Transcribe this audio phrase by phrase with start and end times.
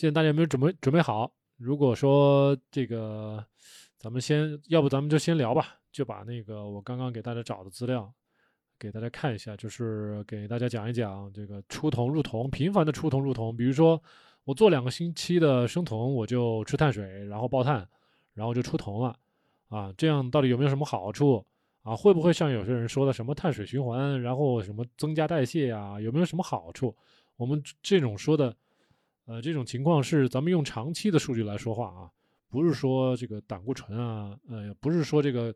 [0.00, 1.30] 现在大家有没有准备准备好？
[1.58, 3.44] 如果说这个，
[3.98, 8.10] 咱们先要不咱们就先聊吧，就把那个我刚刚给大家找的资料
[8.78, 14.02] 给大家看一下，就是给大家讲一讲这个出酮入酮，频繁的出酮入酮，比如说
[14.44, 17.86] 我做两个星期的生酮，我就吃碳水，然后爆碳，
[18.32, 19.14] 然后就出酮了
[19.68, 21.44] 啊，这样到底有没有什么好处
[21.82, 21.94] 啊？
[21.94, 26.00] 会不会像有些人说的什么碳水循环，然后什么增加代谢呀？
[26.00, 26.96] 有没有什么好处？
[27.36, 28.56] 我们这种说的。
[29.30, 32.10] 呃，这种情况是咱们用长期的数据来说话啊，
[32.48, 35.54] 不是说这个胆固醇啊，呃，不是说这个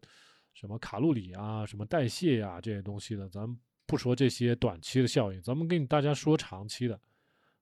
[0.53, 7.01] 什么卡路里啊、什么代谢呀这些东西的，咱们不说这些短期的效应，咱们跟大家说长期的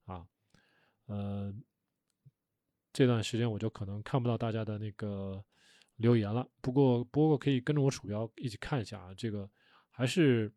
[0.05, 0.27] 啊。
[1.07, 1.51] 呃，
[2.93, 5.43] 这段时间我就可能看不到大家的那个
[5.97, 9.49] 留言了，不过不过可以跟着我鼠标一起看一下啊，这个
[9.89, 10.53] 还是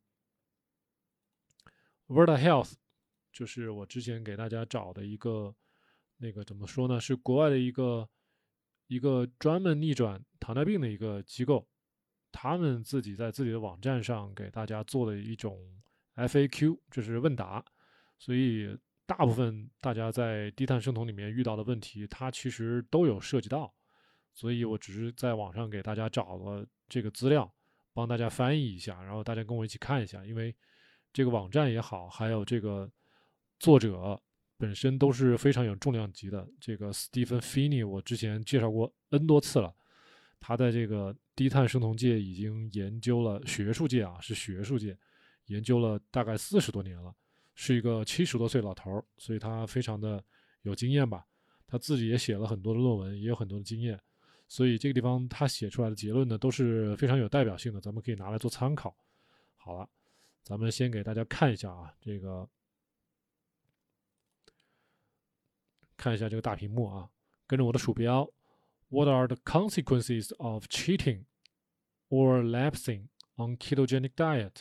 [2.07, 2.73] World Health。
[3.35, 5.53] 就是我之前给大家找的一个，
[6.19, 6.97] 那个怎么说呢？
[7.01, 8.07] 是国外的一个
[8.87, 11.67] 一个专门逆转糖尿病的一个机构，
[12.31, 15.59] 他们自己在自己的网站上给大家做了一种
[16.15, 17.61] FAQ，就是问答。
[18.17, 18.73] 所以
[19.05, 23.75] 大部分大家在低碳生酮里面遇到的问题，它其实都有涉及到。
[24.33, 27.53] 所以我只是在网上给大家找了这个资料，
[27.91, 30.55] 帮大家翻译一下，然后大家跟我一起看一下，因为
[31.11, 32.89] 这个网站也好，还有这个。
[33.65, 34.21] 作者
[34.57, 36.47] 本身都是非常有重量级的。
[36.61, 39.73] 这个 Stephen Finney，我之前介绍过 N 多次了。
[40.39, 44.95] 他在这个低碳生酮界已经研究了学术界啊，是学术界
[45.47, 47.11] 研究了大概四十多年了，
[47.55, 50.23] 是一个七十多岁老头儿，所以他非常的
[50.61, 51.25] 有经验吧。
[51.65, 53.99] 他自己也写了很多的论文，也有很多的经验，
[54.47, 58.95] 所以这个地方他写出来的结论呢都是非常有代表性的，咱们可以拿来做参考。
[59.57, 59.89] 好了，
[60.43, 62.47] 咱们先给大家看一下啊，这个。
[65.97, 67.09] 看一下这个大屏幕啊，
[67.47, 68.29] 跟着我的鼠标。
[68.89, 71.25] What are the consequences of cheating
[72.09, 74.57] or lapsing on ketogenic diet？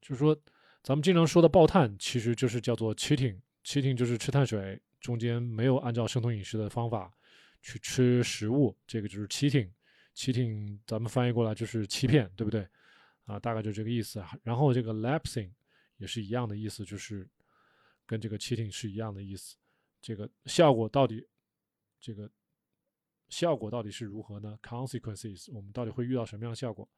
[0.00, 0.36] 就是说，
[0.82, 3.40] 咱们经常说的爆碳，其实就是叫做 cheating。
[3.64, 7.12] cheating 就是吃碳水，中间没有按照生酮饮食的方法
[7.60, 9.70] 去吃食物，这个就是 cheating。
[10.14, 12.66] cheating 咱们翻译过来就是欺骗，对不对？
[13.24, 14.32] 啊，大概就这个意思啊。
[14.42, 15.50] 然后这个 lapsing
[15.98, 17.28] 也是一样的意思，就是
[18.06, 19.56] 跟这个 cheating 是一样的意思。
[20.06, 21.26] 这个效果到底，
[21.98, 22.30] 这个
[23.28, 26.88] 效果到底是如何呢？Consequences，我们到底会遇到什么样的效果？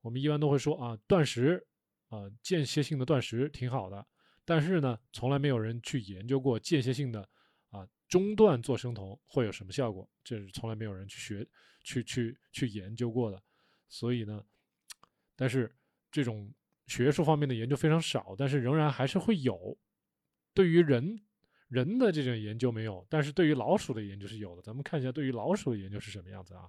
[0.00, 1.66] 我们一般都会说啊，断食
[2.06, 4.06] 啊，间歇性的断食挺好的，
[4.44, 7.28] 但是呢，从来没有人去研究过间歇性的
[7.70, 11.44] 啊中断做生酮会有什么效果，这是从来没有人去学、
[11.82, 13.42] 去去去研究过的。
[13.88, 14.40] 所以呢，
[15.34, 15.74] 但是
[16.12, 16.54] 这种
[16.86, 19.76] 学术方面的研究非常少，但是仍然还是会有
[20.54, 21.20] 对于人。
[21.72, 24.60] 人的这种研究没有，但是对于老鼠的研究是有的。
[24.60, 26.68] 咱们看一下对于老鼠的研究是什么样子啊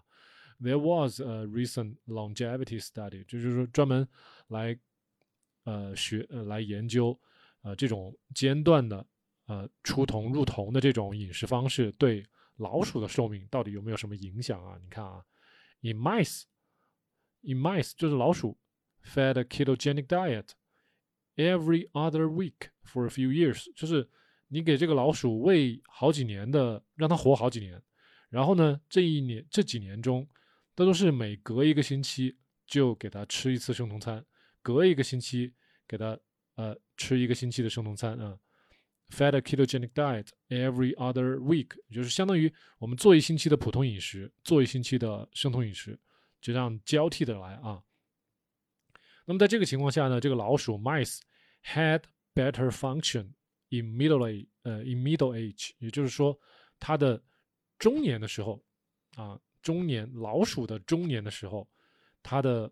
[0.62, 4.08] ？There was a recent longevity study，就是说专门
[4.48, 4.80] 来
[5.66, 7.20] 呃学呃来研究
[7.64, 9.06] 呃这种间断的
[9.48, 12.26] 呃出酮入酮的这种饮食方式对
[12.56, 14.80] 老鼠的寿命到底有没有什么影响啊？
[14.82, 15.22] 你看啊
[15.82, 18.58] ，in mice，in mice 就是老鼠
[19.04, 20.52] ，fed a ketogenic diet
[21.36, 24.10] every other week for a few years，就是。
[24.48, 27.82] 你给这个老鼠喂好几年的，让它活好几年，
[28.30, 30.28] 然后呢，这一年这几年中，
[30.76, 32.38] 它都是每隔一个星期
[32.68, 34.24] 就给它吃一次生酮餐，
[34.62, 35.54] 隔一个星期
[35.88, 36.18] 给它
[36.56, 38.38] 呃吃一个星期的生酮餐啊
[39.10, 46.00] ，fed a ketogenic diet every other week，就是相当于我们做一星期的普通饮食，做一星期的生酮饮食，
[46.42, 47.82] 就这样交替的来啊。
[49.26, 51.20] 那么在这个情况下呢，这个老鼠 mice
[51.64, 52.04] had
[52.36, 53.34] better function。
[53.74, 56.38] In middle age，呃，in middle age，也就是说，
[56.80, 57.22] 它的
[57.80, 58.64] 中年的时候，
[59.16, 61.68] 啊，中年老鼠的中年的时候，
[62.22, 62.72] 它的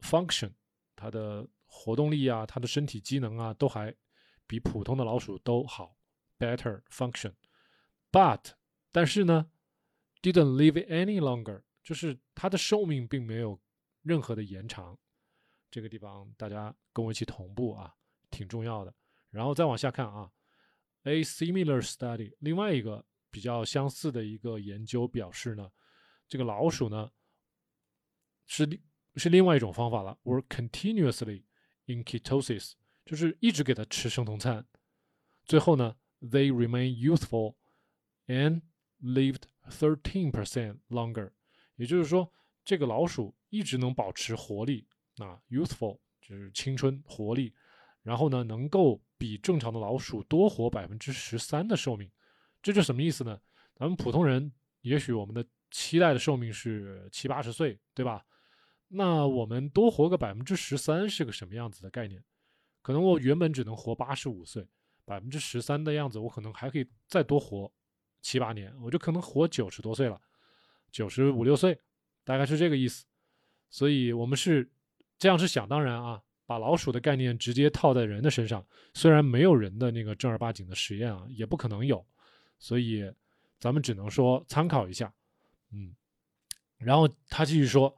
[0.00, 0.52] function，
[0.96, 3.94] 它的活动力啊，它的身体机能啊，都还
[4.46, 5.96] 比普通的老鼠都好
[6.38, 8.52] ，better function，but，
[8.90, 9.50] 但是呢
[10.20, 13.60] ，didn't live any longer，就是它的寿命并没有
[14.02, 14.98] 任何的延长，
[15.70, 17.94] 这个地方大家跟我一起同步啊，
[18.30, 18.92] 挺重要的。
[19.30, 20.28] 然后再往下看啊。
[21.04, 25.70] A similar study，另外一个比较相似的一个研究表示呢，
[26.28, 27.10] 这个老鼠呢
[28.46, 28.80] 是
[29.16, 31.44] 是另外一种方法了，were continuously
[31.86, 32.72] in ketosis，
[33.04, 34.66] 就是一直给它吃生酮餐，
[35.44, 37.56] 最后呢，they remain youthful
[38.26, 38.62] and
[39.00, 41.32] lived thirteen percent longer，
[41.76, 42.32] 也就是说，
[42.64, 44.86] 这个老鼠一直能保持活力
[45.16, 47.54] 啊，youthful 就是青春活力。
[48.02, 52.10] 然后呢，能够比正常的老鼠多活百分之十三的寿命，
[52.62, 53.38] 这就什么意思呢？
[53.74, 54.50] 咱们普通人
[54.80, 58.24] 也许我们的期待的寿命是七八十岁，对吧？
[58.88, 62.24] 那我们多活个百分之十三是个什么样子的概念？
[62.80, 64.66] 可能我原本只能活八十五岁，
[65.04, 67.70] 百分之十三的样子，我可能还可以再多活
[68.22, 70.18] 七八年，我就可能活九十多岁了，
[70.90, 71.78] 九十五六岁，
[72.24, 73.04] 大概是这个意思。
[73.68, 74.66] 所以我们是
[75.18, 82.04] 这样是想当然啊，把老鼠的概念直接套在人的身上，虽然没有人的那个正儿八经的实验啊，也不可能有，
[82.58, 83.04] 所以
[83.60, 85.14] 咱们只能说参考一下，
[85.72, 85.94] 嗯。
[86.76, 87.96] 然后他继续说。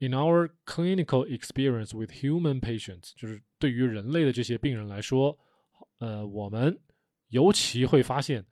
[0.00, 5.36] In our clinical experience with human patients，就是对于人类的这些病人来说，
[5.98, 6.80] 呃，我们
[7.28, 8.44] 尤其会发现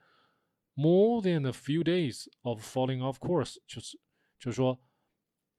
[0.74, 3.96] ，more than a few days of falling off course，就是
[4.40, 4.80] 就是说，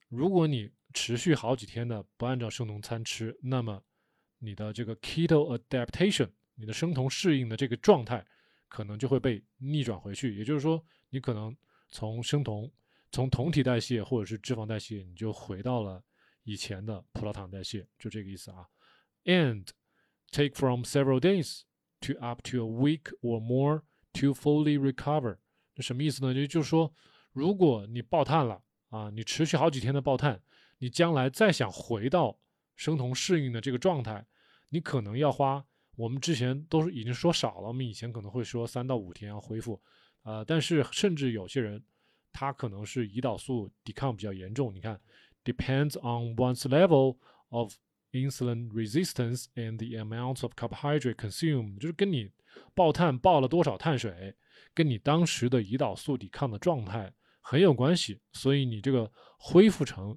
[0.10, 3.84] 如果你持续好几天的不按照生酮餐吃，那么
[4.39, 8.25] 你的这个 keto adaptation，你的生酮适应的这个状态，
[8.68, 10.36] 可能就会被逆转回去。
[10.38, 11.56] 也就是说，你可能
[11.89, 12.72] 从生酮
[13.12, 16.04] 从酮体代谢或者是脂肪代谢，你就回到了
[16.44, 18.68] 以前的葡萄糖代谢，就这个意思啊。
[19.25, 19.68] And
[20.31, 21.62] take from several days
[22.01, 23.83] to up to a week or more
[24.13, 25.38] to fully recover。
[25.75, 26.33] 这什么意思呢？
[26.33, 26.94] 就就是说，
[27.33, 30.42] 如果你爆碳了啊，你持续好几天的爆碳，
[30.80, 32.38] 你将来再想回到
[32.76, 34.26] 生酮适应的这个状态，
[34.70, 35.66] 你可能要花
[35.96, 39.82] 我们之前都是已经说少了，我们以前可能会说三到五天要恢复，
[40.24, 41.84] 呃，但是甚至有些人。
[42.40, 44.72] 他可能是胰岛素抵抗比较严重。
[44.72, 45.02] 你看
[45.44, 47.18] ，depends on one's level
[47.50, 47.74] of
[48.12, 52.30] insulin resistance and the amount of carbohydrate consumed，就是跟你
[52.76, 54.36] 爆碳爆了多少碳水，
[54.76, 58.20] 跟你当时的胰岛素抵抗的状态很有关系。
[58.34, 60.16] 所以你这个恢复成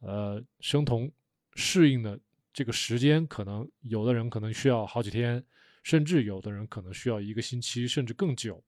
[0.00, 1.10] 呃生酮
[1.54, 2.18] 适应的
[2.52, 5.44] 这个时间，可能有的人可能需要好几天，
[5.82, 8.62] 甚至有的人可能需要一个星期，甚至更久，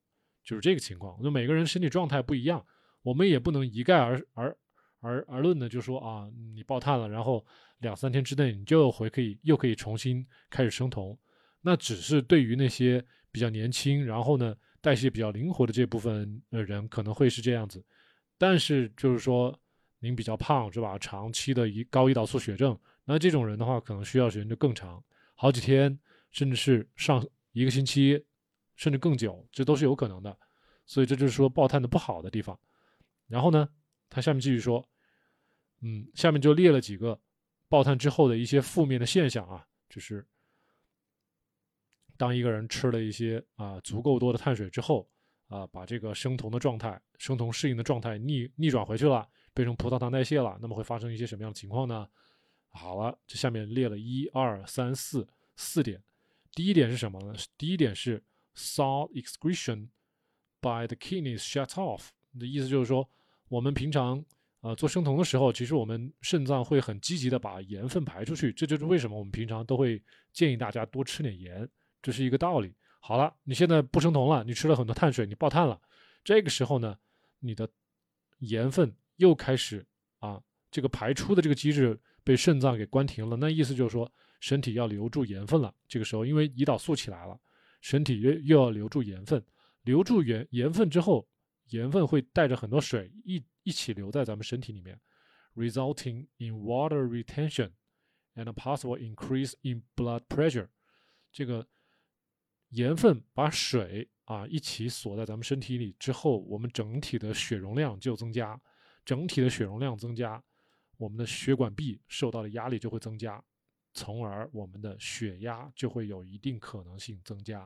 [0.44, 1.22] 就是这个情况。
[1.22, 2.64] 就每个人身体状态不一样。
[3.02, 4.56] 我们也不能一概而而
[5.00, 7.46] 而而论的，就说啊，你爆碳了，然后
[7.78, 11.16] 两三天之内你就回可以又可以重新开始生酮，
[11.62, 17.82] 那只是对于那些比较年轻，然后呢代谢比较灵活的这部分的人可能会是这样子，
[18.36, 19.58] 但是就是说
[20.00, 20.98] 您比较胖是吧？
[20.98, 25.02] 长期的胰高胰岛素血症，那这种人的话可能需要时间就更长，
[25.34, 25.98] 好几天，
[26.30, 28.24] 甚至是上一个星期，
[28.76, 30.38] 甚至更久，这都是有可能的。
[30.86, 32.58] 所以这就是说爆碳的不好的地方。
[33.26, 33.68] 然后呢，
[34.08, 34.88] 他下面继续说，
[35.80, 37.20] 嗯，下面就列了几个
[37.68, 40.26] 爆碳之后的一些负面的现象啊，就是
[42.16, 45.10] 当一个人吃了一些啊足够多的碳水之后
[45.48, 52.08] 啊，把这个生酮的状态、生酮适应的状态逆逆转回去了，变成葡萄糖代谢了，那么会发生一些什么样的情况呢？
[52.68, 55.26] 好了，这下面列了一二三四
[55.56, 56.00] 四点，
[56.52, 57.34] 第一点是什么呢？
[57.56, 58.22] 第一点是
[58.54, 59.88] salt excretion
[60.60, 63.08] by the kidneys shut off，的意思就是说。
[63.48, 64.22] 我们平常
[64.60, 70.00] 呃做生酮的时候，其实我们肾脏会很积极的把盐分排出去，这就是为什么我们平常都会
[70.34, 71.66] 建议大家多吃点盐，
[72.02, 72.74] 这是一个道理。
[73.00, 75.80] 好了，你现在不生酮了，你吃了很多碳水，你爆碳了，
[76.22, 76.98] 这个时候呢，
[77.38, 77.66] 你的
[78.40, 79.86] 盐分又开始
[80.18, 84.10] 啊，这个排出的这个机制被肾脏给关停了，那意思就是说
[84.40, 85.72] 身体要留住盐分了。
[85.86, 87.38] 这个时候因为胰岛素起来了，
[87.80, 89.44] 身体又又要留住盐分，
[89.82, 91.28] 留住盐盐分之后。
[91.70, 94.98] 盐分会带着很多水一一起留在咱们身体里面
[95.54, 97.70] ，resulting in water retention
[98.34, 100.68] and a possible increase in blood pressure。
[101.30, 101.68] 这个
[102.70, 108.58] 盐分把水啊一起锁在咱们身体里之后，我们整体的血容量就增加，
[109.08, 110.44] 整体的血容量增加，
[110.98, 113.42] 我们的血管壁受到的压力就会增加，
[113.94, 117.60] 从而我们的血压就会有一定可能性增加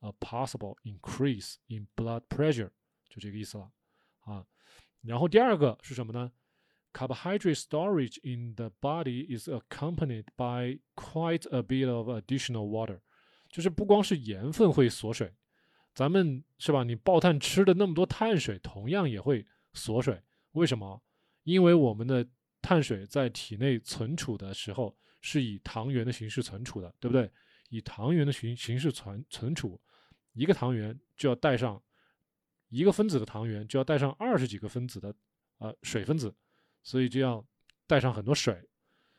[0.00, 2.72] ，a possible increase in blood pressure。
[3.08, 3.70] 就这个意思了，
[4.22, 4.44] 啊，
[5.02, 6.32] 然后第二个是什么呢
[6.92, 12.98] ？Carbohydrate storage in the body is accompanied by quite a bit of additional water，
[13.48, 15.36] 就是不光是盐分会锁水，
[15.94, 16.82] 咱们是吧？
[16.82, 20.20] 你爆碳吃的那么多碳水，同样也会锁水。
[20.54, 21.00] 为什么？
[21.44, 22.26] 因为我们的
[22.60, 27.30] 碳水在体内存储的时候是以糖原的形式存储的，对不对？
[27.68, 29.80] 以糖原的形形式存存储，
[30.32, 31.80] 一个糖原就要带上。
[32.70, 35.14] 一个分子的糖原就要带上二十几个分子的
[35.58, 36.34] 呃水分子，
[36.82, 37.46] 所以就要
[37.86, 38.68] 带上很多水。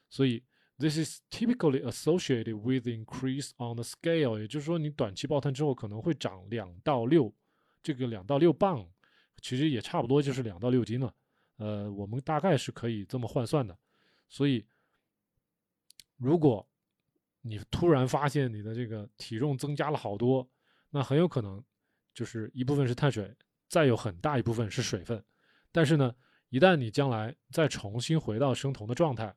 [0.09, 0.43] 所以
[0.77, 7.33] this is typically associated with increase on the scale，也就是说你短期爆碳之后可能会长两到六，
[7.81, 8.85] 这个两到六磅，
[9.41, 11.15] 其实也差不多就是两到六斤了。
[11.57, 13.77] 呃，我们大概是可以这么换算的。
[14.27, 14.65] 所以
[16.17, 16.67] 如果
[17.41, 20.49] 你突然发现你的这个体重增加了好多，
[20.89, 21.63] 那很有可能
[22.13, 23.35] 就是一部分是碳水。
[23.67, 25.21] 再有很大一部分是水分。
[25.71, 26.15] 但是呢，
[26.49, 29.35] 一旦你将来再重新回到生酮的状态，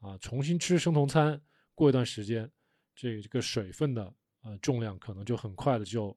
[0.00, 1.40] 啊，重新吃生酮餐，
[1.76, 2.50] 过一段时间，
[2.94, 6.14] 这个这个水分的呃重量可能就很快的就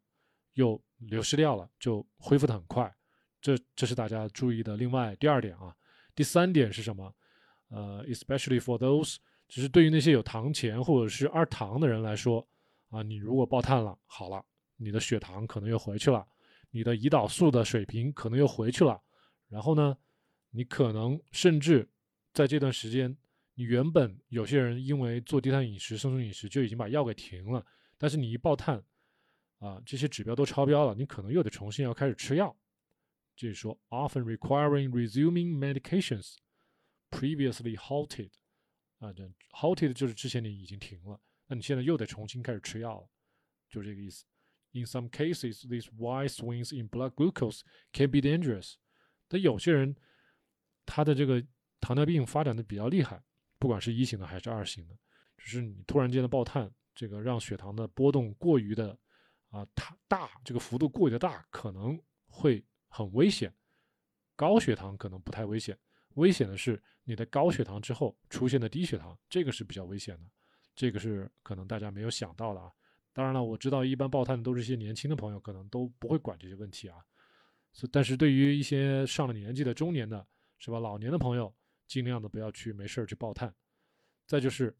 [0.53, 2.93] 又流失掉了，就恢复的很快。
[3.41, 4.77] 这这是大家注意的。
[4.77, 5.75] 另外第二点啊，
[6.13, 7.13] 第三点是什么？
[7.69, 9.15] 呃，especially for those，
[9.47, 12.45] 就是对于那些有糖前或者是二糖的人来说，
[12.89, 14.45] 啊，你如果爆碳了，好了，
[14.75, 16.27] 你的血糖可能又回去了，
[16.69, 19.01] 你的胰岛素的水平可能又回去了，
[19.47, 19.97] 然后呢，
[20.49, 21.89] 你可能甚至
[22.33, 23.15] 在这段时间，
[23.55, 27.65] 你原本有些人因为做低碳饮食、生酮饮食就已经把药给停了，
[27.97, 28.83] 但是你一爆碳，
[29.59, 32.53] 啊，这些指标都超标了，你可能又得重新要开始吃药。
[33.41, 36.35] 就是说，often requiring resuming medications
[37.09, 38.29] previously halted，
[38.99, 43.09] 啊，这 halted 就是之前你已经停了，那你现在又得重新开始吃药了，
[43.67, 44.25] 就是这个意思。
[44.73, 48.75] In some cases, these wide swings in blood glucose can be dangerous。
[49.27, 49.95] 但有些人
[50.85, 51.43] 他的这个
[51.79, 53.23] 糖尿病发展的比较厉害，
[53.57, 54.95] 不管是一型的还是二型的，
[55.39, 58.95] 就是你突然间的爆碳，这个让血糖的波动过于的
[59.49, 62.63] 啊，它大，这个幅度过于的大，可能会。
[62.93, 63.51] 很危险，
[64.35, 65.77] 高血糖可能不太危险，
[66.15, 70.29] 危险的是你的高血糖之后出现的低血糖，这个是比较危险的，
[70.75, 72.69] 这个是可能大家没有想到的啊。
[73.13, 76.97] 当然了，我知道一般爆碳的都是一些年轻的朋友，可能都不会管这些问题啊。
[77.71, 80.27] 所但是对于一些上了年纪的中年的，
[80.59, 80.77] 是吧？
[80.77, 81.55] 老年的朋友，
[81.87, 83.55] 尽量的不要去没事儿去爆碳。
[84.27, 84.75] 再就是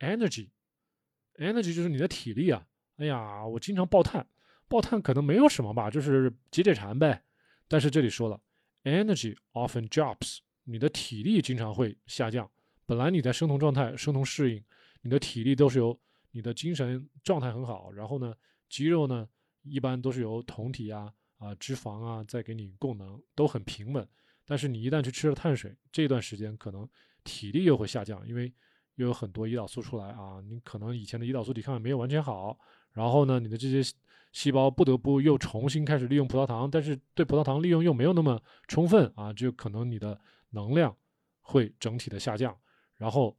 [0.00, 2.66] energy，energy 就是你的体力啊。
[2.96, 4.26] 哎呀，我经常爆碳。
[4.68, 7.22] 爆碳可能没有什么吧，就是解解馋呗。
[7.66, 8.40] 但是这里说了
[8.84, 12.50] ，energy often drops，你的体力经常会下降。
[12.86, 14.62] 本来你在生酮状态、生酮适应，
[15.02, 15.98] 你的体力都是由
[16.30, 18.34] 你的精神状态很好，然后呢，
[18.68, 19.28] 肌肉呢
[19.62, 24.06] 一般都是由酮体啊、啊脂肪啊在给你供能，都很平稳。
[24.46, 26.88] 但是你一旦去吃了碳水，这段时间可能
[27.24, 28.50] 体力又会下降，因为
[28.94, 32.58] 又有很多胰岛素出来啊，你可能以前的胰岛素抵抗力没有完全好，
[32.98, 33.94] 然后呢，你的这些。
[34.30, 40.94] 细胞不得不又重新开始利用葡萄糖，但是对葡萄糖利用又没有那么充分啊，就可能你的能量
[41.40, 42.54] 会整体的下降，
[42.98, 43.34] 然后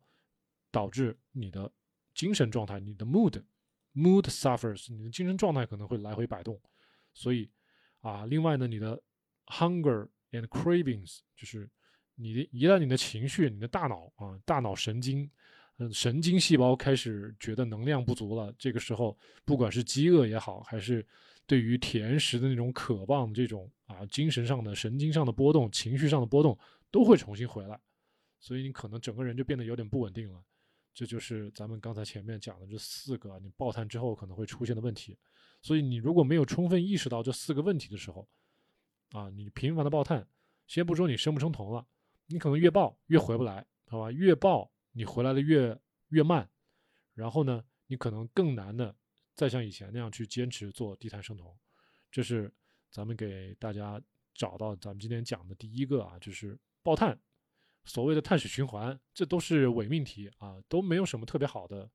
[0.72, 1.72] 导致你的
[2.16, 3.40] 精神状态，你的 mood
[3.94, 6.60] mood suffers，你的精神状态可能会来回摆动。
[7.14, 7.48] 所以
[8.02, 9.00] 啊，另外呢，你的
[9.46, 11.70] hunger and cravings，就是
[12.16, 15.30] 你的一旦你的情绪，你的大脑啊，大脑神经。
[15.82, 18.54] 嗯，神经细胞开始觉得能量不足了。
[18.60, 21.06] 这个时候，不管是饥饿也好，还是
[21.48, 26.58] 对于甜食的那种渴望，这种啊精神上的、神经上的波动、情绪上的波动，
[26.92, 27.80] 都会重新回来。
[28.42, 30.44] 所以你可能整个人就变得有点不稳定了。
[30.94, 35.18] 这就是咱们刚才前面讲的这四个你爆碳之后可能会出现的问题。
[35.62, 38.28] 所以你如果没有充分意识到这四个问题的时候，
[39.14, 40.28] 啊，你频繁的爆碳，
[40.68, 41.86] 先不说你生不生酮了，
[42.28, 44.12] 你可能越爆越回不来，好吧？
[44.12, 44.70] 越爆。
[45.00, 45.80] 你回来的越
[46.10, 46.46] 越慢，
[47.14, 48.94] 然后呢，你可能更难的
[49.34, 51.58] 再像以前那样去坚持做低碳生酮，
[52.12, 52.54] 这是
[52.92, 54.02] 咱们给大家
[54.36, 57.18] 找到咱们今天讲的第一个啊，就是爆碳，
[57.86, 61.90] 所谓的碳水循环，这都是伪命题啊，都没有什么特别好的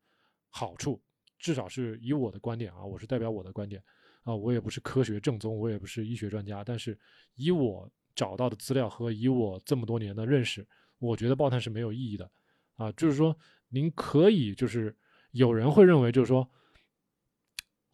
[0.48, 0.98] 好处，
[1.38, 3.84] 至少是以我的观点啊，我是代表我的观点
[4.22, 6.98] 啊，我也不是科学正宗，我也不是医学专家，但是
[7.34, 12.30] 以我找到的资料和以我这么多年的认识，我觉得爆碳是没有意义的。
[12.76, 13.36] 啊，就是说，
[13.68, 14.96] 您可以，就是
[15.32, 16.48] 有人会认为，就是说，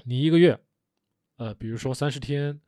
[0.05, 0.59] 你一个月，
[1.37, 2.59] 呃，比如说三十天，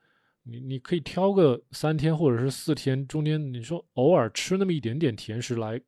[0.43, 5.81] 你你可以挑个三天或者是四天，中间你说偶尔吃那么一点点甜食来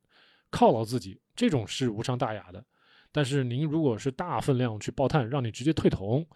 [0.50, 2.64] 犒劳自己，这种是无伤大雅的。
[3.12, 6.26] 但是您如果是大分量去爆碳，让你直接退酮，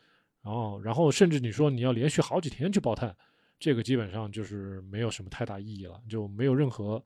[0.43, 3.17] 然后然后甚至你说你要连续好几天去爆碳，
[3.59, 7.03] 这个基本上就是没有什么太大意义了，就没有任何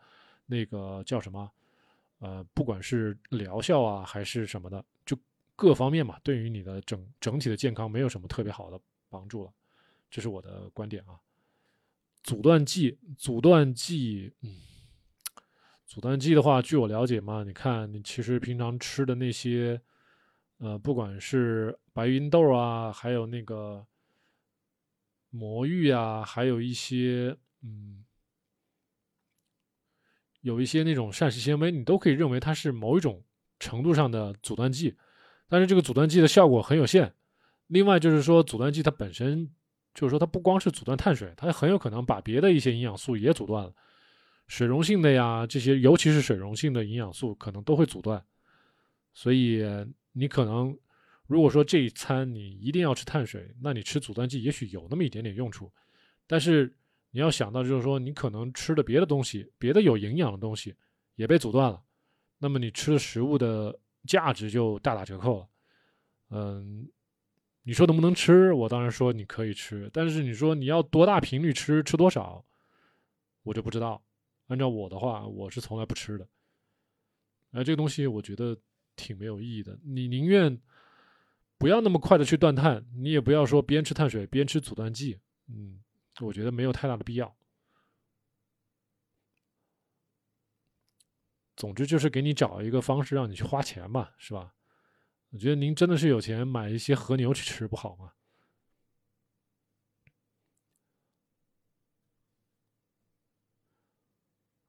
[0.46, 1.50] 那个叫什么。
[2.22, 5.18] 呃，不管是疗效啊，还是什么的，就
[5.56, 9.52] 各方面嘛，对于你的整整体的健康没有什么特别好的帮助了，
[10.08, 11.18] 这是我的观点啊。
[12.22, 14.54] 阻断剂，阻断剂，嗯，
[15.84, 19.82] 阻断剂的话，据我了解嘛，你看你其实平常吃的那些，
[20.58, 23.84] 呃，不管是白芸豆啊，还有那个
[25.30, 28.04] 魔芋啊，还有一些，嗯。
[30.42, 33.24] 有一些那种膳食纤维，你都可以认为它是某一种
[33.58, 34.94] 程度上的阻断剂，
[35.48, 37.12] 但是这个阻断剂的效果很有限。
[37.68, 39.50] 另外就是说，阻断剂它本身
[39.94, 43.72] 就是说它不光是阻断碳水，它很有可能把别的一些营养素也阻断了，
[44.48, 48.22] 水溶性的呀这些，尤其是水溶性的营养素可能都会阻断。
[49.14, 49.62] 所以
[50.12, 50.76] 你可能
[51.26, 55.72] 如果说这一餐你一定要吃碳水，那你吃阻断剂也许有那么一点点用处。
[56.26, 56.74] 但是
[57.12, 60.74] 你要想到，就是说你可能吃的别的东西，别的有营养的东西
[61.14, 61.80] 也被阻断了，
[62.38, 65.48] 那么你吃的食物的价值就大打折扣了。
[66.30, 66.88] 嗯，
[67.62, 68.52] 你说能不能吃？
[68.54, 72.44] 我当然说你可以吃，但是你说你要多大频率吃，吃多少，
[73.42, 74.02] 我就不知道。
[74.48, 76.26] 按照我的话，我是从来不吃的。
[77.52, 78.56] 而这个东西我觉得
[78.96, 79.78] 挺没有意义的。
[79.84, 80.58] 你宁愿
[81.58, 85.18] 不要那么快的去断碳，你也不要说边吃碳水边吃阻断剂。
[85.48, 85.78] 嗯，
[86.22, 87.36] 我觉得没有太大的必要。
[91.56, 94.54] 总之就是给你找一个方式让你去花钱嘛，是吧？
[95.30, 98.12] 我觉得您真的是有钱买一些和牛去吃不好吗？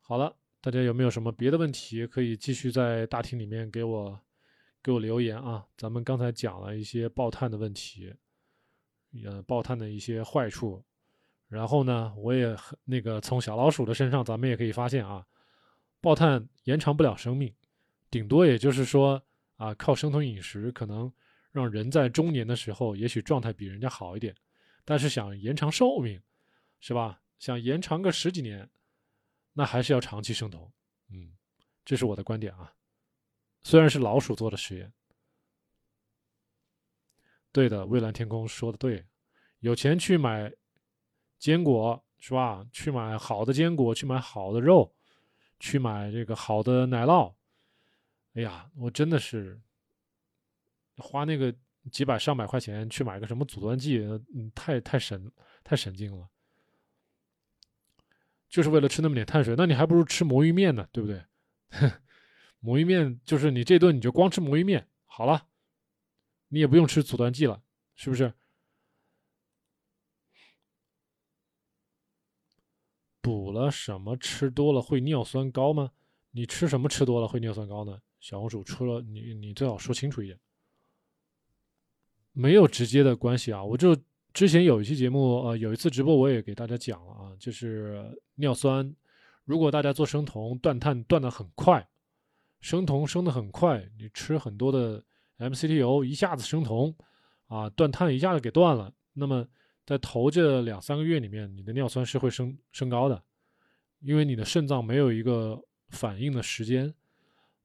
[0.01, 0.37] 好了。
[0.61, 4.21] 大家有没有什么别的问题可以继续在大厅里面给我
[4.81, 5.67] 给我留言啊？
[5.75, 8.15] 咱们刚才讲了一些爆碳的问题，
[9.25, 10.81] 呃，爆碳的一些坏处。
[11.53, 15.25] 然后呢，我也那个从小老鼠的身上，咱们也可以发现啊，
[16.01, 17.53] 爆碳延长不了生命，
[18.09, 19.23] 顶多也就是说
[19.57, 21.11] 啊，靠生酮饮食可能
[21.51, 24.35] 让人在中年的时候也许状态比人家好一点，
[24.83, 26.19] 但是想延长寿命，
[26.79, 27.21] 是吧？
[27.37, 28.67] 想延长个十几年。
[29.55, 30.71] 那还是要长期生酮，
[31.11, 31.31] 嗯，
[31.85, 32.73] 这是我的观点啊。
[33.61, 34.91] 虽然是老鼠做的实验，
[37.51, 39.05] 对的，蔚蓝天空说的对，
[39.59, 40.51] 有钱去买
[41.43, 42.65] 坚果是吧？
[42.71, 44.89] 去买好的坚果，去买好的肉，
[45.59, 47.33] 去买这个好的奶酪。
[48.35, 49.59] 哎呀，我真的是
[50.95, 51.53] 花那个
[51.91, 53.97] 几百上百块钱去买个什么阻断剂，
[54.33, 55.29] 嗯，太太神
[55.65, 56.29] 太神经了。
[58.47, 61.21] 就是为了吃那么点碳水，那你还不如吃魔芋面呢，对不对？
[62.61, 65.45] 魔芋面就是你这顿你就光吃魔芋面好了，
[66.47, 67.61] 你也不用吃阻断剂了，
[67.97, 68.33] 是不是？
[73.23, 75.89] 补了什么吃多了会尿酸高吗？
[76.29, 77.97] 你吃什么吃多了会尿酸高呢？
[78.19, 80.37] 小红薯吃了，你你最好说清楚一点。
[82.33, 83.97] 没有直接的关系啊，我就。
[84.33, 88.91] 之前有一期节目，呃，有一次直播我也给大家讲了啊，就是尿酸，
[89.45, 91.87] 如果大家做生酮断碳断的很快，
[92.59, 95.03] 生酮升的很快，你吃很多的
[95.37, 96.95] MCT 油一下子生酮，
[97.45, 99.47] 啊，断碳一下子给断了，那么
[99.85, 103.23] 在头这两三个月里面，你的尿酸是会升升高的，
[103.99, 106.93] 因为你的肾脏没有一个反应的时间，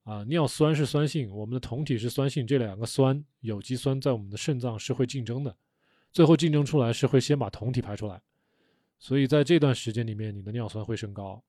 [0.05, 5.57] 啊，尿酸是酸性，我们的酮体是酸性，这两个酸有机酸在我们的肾脏是会竞争的。
[6.11, 8.21] 最后竞争出来是会先把酮体排出来，
[8.99, 11.43] 所以在这段时间里面，你的尿酸会升高。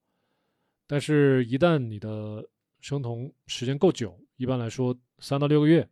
[0.85, 2.45] 但是，一旦你的
[2.81, 5.87] 生酮时间够久，一般来说三到六个月，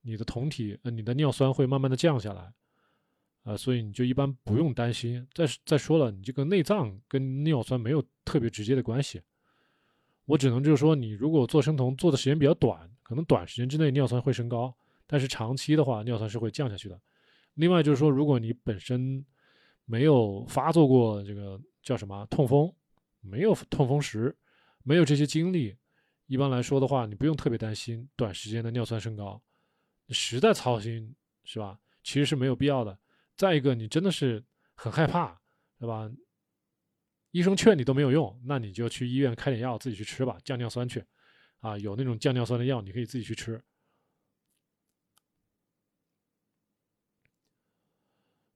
[0.00, 2.52] 你的酮体呃，你的尿酸会慢慢的降下来，
[3.46, 5.24] 啊，所以你就一般不用担心。
[5.32, 9.22] 再再说了，你这个内脏跟尿酸没有特别直接的关系，
[10.24, 14.74] 我只能就是说，你如果做生酮做的时间比较短，可能短时间之内尿酸会升高，
[15.06, 17.00] 但是长期的话，尿酸是会降下去的。
[17.54, 19.24] 另外就是说，如果你本身
[19.84, 22.74] 没有发作过这个叫什么痛风，
[23.20, 24.36] 没有痛风石，
[24.82, 25.76] 没有这些经历，
[26.26, 29.40] 一般来说的话，你不用特别担心短时间的尿酸升高。
[30.08, 31.78] 实在操心是吧？
[32.02, 32.98] 其实是没有必要的。
[33.36, 34.42] 再一个，你真的是
[34.74, 35.40] 很害怕，
[35.78, 36.10] 对吧？
[37.32, 41.04] 医生劝你都没有用，那你就去医院开点药自己去吃吧，降尿酸去。
[41.60, 43.62] 啊，有那种降尿酸的药，你可以自己去吃。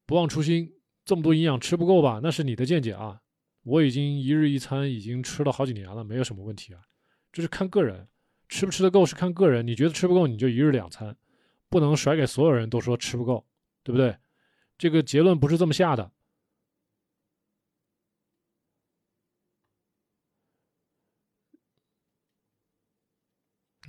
[0.07, 0.73] 不忘初心，
[1.05, 2.21] 这么多营养吃不够吧？
[2.23, 3.21] 那是你的见解啊！
[3.62, 6.81] 我已经一日一餐已经吃了好几年了，没有什么问题啊。
[7.33, 8.09] 这是看个人，
[8.49, 9.66] 吃不吃得够是看个人。
[9.66, 11.16] 你觉得吃不够，你就一日两餐，
[11.69, 13.47] 不能甩给所有人都说吃不够，
[13.83, 14.16] 对不对？
[14.81, 16.11] 这个结论不是这么下的。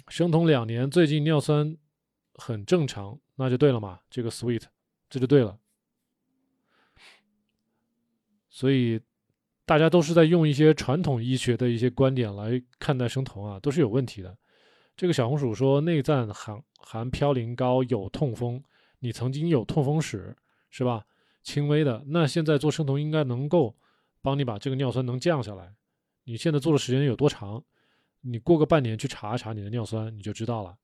[0.09, 1.77] 生酮两年，最近尿酸
[2.33, 4.01] 很正常，那就对了嘛。
[4.09, 4.63] 这个 sweet，
[5.09, 5.57] 这就对了。
[8.49, 8.99] 所以，
[9.65, 14.37] 大家都是在用一些传统医学的一些观点来看待生酮啊，都是有问题的。
[14.97, 18.61] 这个小红薯说内脏含含嘌呤高，有痛风，
[18.99, 20.35] 你曾经有痛风史
[20.71, 21.05] 是吧？
[21.43, 23.77] 轻微的，那现在做生酮应该能够
[24.23, 25.75] 帮你把这个尿酸能降下来。
[26.23, 27.63] 你现在做的时间有多长？
[28.21, 30.75] 你过个半年去查一查你的尿酸，你就知道了。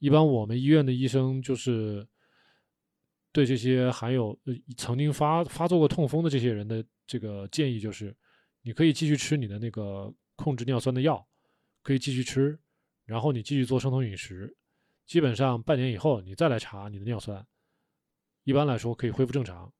[0.00, 2.04] 一般我们医院的医生就是。
[3.34, 8.14] 对这些含有呃曾经发发作过痛风的这些人的这个建议就是，
[8.60, 11.26] 你可以继续吃你的那个控制尿酸的药，
[11.82, 12.58] 可以继续吃，
[13.06, 14.54] 然后你继续做生酮饮食，
[15.06, 17.42] 基本上半年以后你再来查你的尿酸，
[18.44, 19.72] 一般来说可以恢复正常。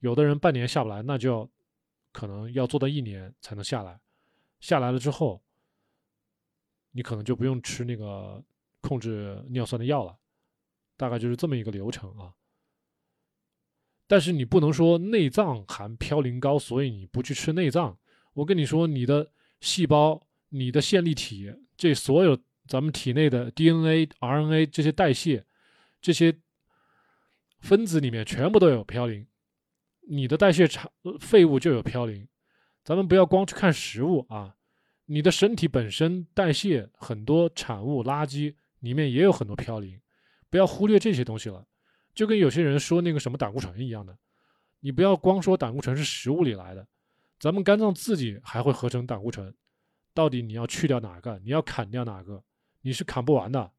[0.00, 1.50] 有的人半年下不来，那就要
[2.12, 3.98] 可能要做到一年才能下来。
[4.60, 5.42] 下来了之后，
[6.92, 8.42] 你可能就不用吃那个
[8.80, 10.16] 控制尿酸的药了，
[10.96, 12.32] 大概就是这么一个流程啊。
[14.06, 17.98] 但是你不能说内脏含嘌呤高，所以你不去吃内脏。
[18.34, 19.30] 我跟你说，你的
[19.60, 25.44] 细胞、你的线粒体，这所有咱们体内的 DNA、RNA 这些代谢、
[26.00, 26.32] 这些
[27.58, 29.26] 分子里面全部都有嘌呤，
[30.08, 30.90] 你的代谢产
[31.20, 32.26] 废物就有嘌呤。
[32.84, 34.56] 咱们不要光去看食物啊，
[35.06, 40.00] 你的身体本身代谢很多产物垃圾里面也有很多嘌呤，
[40.48, 41.66] 不要忽略这些东西了。
[42.14, 44.16] 就跟有些人说那个什么胆固醇一样的，
[44.80, 46.86] 你不要光说胆固醇是食物里来的，
[47.38, 49.54] 咱们肝脏自己还会合成胆固醇，
[50.14, 52.42] 到底你要去掉哪个，你要砍掉哪个，
[52.82, 53.72] 你是砍不完的，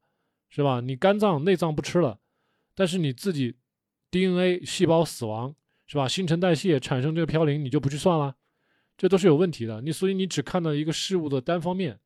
[0.50, 0.80] 是吧？
[0.80, 2.20] 你肝脏内脏不吃了，
[2.74, 3.56] 但是你自己
[4.10, 5.54] DNA 细胞死亡，
[5.86, 6.08] 是吧？
[6.08, 8.36] 新陈代谢产生这个嘌呤，你就不去算了，
[8.96, 9.80] 这都是有问题的。
[9.82, 12.00] 你所以你只看到一个事物的单方面，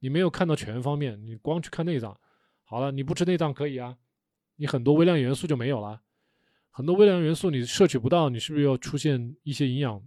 [0.00, 2.18] 你没有看到全方面，你光去看内脏，
[2.64, 3.98] 好了，你不吃内脏可以啊。
[4.56, 6.02] 你很多微量元素就没有了，
[6.70, 10.02] 很多微量元素你摄取不到，你是不是要出现一些营养、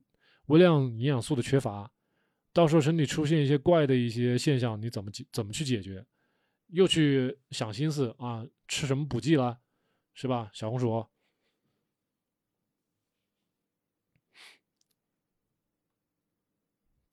[0.47, 1.91] 微量营养素的缺乏？
[2.53, 6.05] 到时候身体出现一些怪的一些现象，你怎么解怎么去解决？
[6.67, 9.59] 又去想心思啊，吃什么补剂了，
[10.13, 10.49] 是吧？
[10.53, 11.05] 小红薯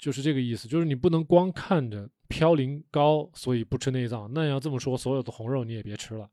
[0.03, 4.29] 就是这个意思，就是你不能光看着嘌呤高，所以不吃内脏。
[4.35, 6.29] 那要这么说，所有的红肉你也别吃了，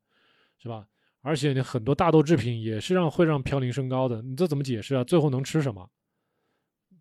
[0.57, 0.87] 是吧？
[1.21, 5.03] 而且你很多大豆制品也是让会让嘌呤升高的，你这怎么解释啊？
[5.03, 5.87] 最后能吃什么？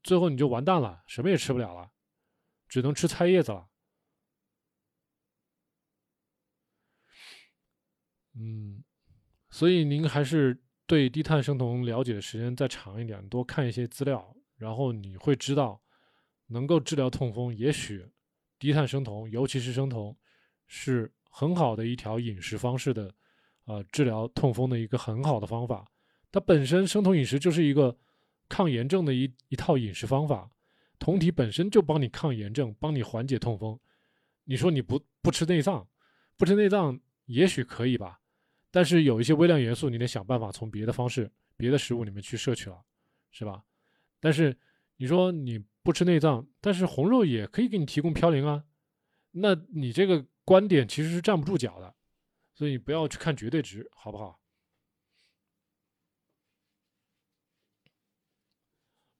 [0.03, 1.91] 最后你就完蛋了，什么也吃不了了，
[2.69, 3.67] 只能吃菜叶子了。
[8.35, 8.85] 嗯，
[9.49, 15.81] 所以您还是对低碳生酮了解的时间再长一点，多看一些资料，然后你会知道，
[16.49, 18.05] 能够治疗痛风，也许
[18.59, 20.17] 低碳生酮，尤其是生酮，
[20.67, 23.15] 是很好的一条饮食方式的。
[23.65, 25.87] 呃，治疗痛风的一个很好的方法，
[26.33, 27.95] 它本身生酮饮食就是一个
[28.49, 30.51] 抗炎症的一一套饮食方法，
[30.99, 33.79] 酮体本身就帮你抗炎症，帮你缓解痛风。
[34.45, 35.87] 你说你不不吃内脏，
[36.39, 38.19] 不吃内脏也许可以吧，
[38.71, 42.83] 但是有一些微量元素，你得想办法从别的方式、别的食物里面去摄取了，
[43.33, 43.63] 是吧？
[44.19, 44.57] 但是
[44.97, 48.67] 你说你不吃内脏，但是红肉也可以给你提供嘌呤啊，
[49.31, 51.97] 那你这个观点其实是站不住脚的。
[52.53, 54.39] 所以你不要去看绝对值，好不好？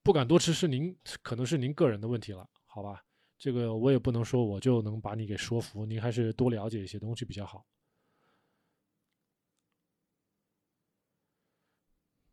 [0.03, 3.03] 不敢多吃是您可能是您个人的问题了，好吧？
[3.39, 7.67] 这个我也不能说我就能把你给说服，您还是多了解一些东西比较好。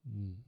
[0.04, 0.43] 嗯，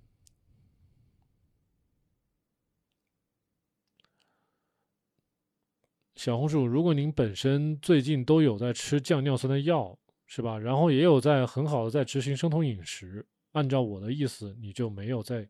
[6.17, 9.97] 小红薯，如果您本身最近都有在吃降尿酸的药。
[10.29, 10.59] 是吧？
[10.59, 13.25] 然后也有在很好的在执行生酮饮食。
[13.53, 15.49] 按照我的意思，你就没有在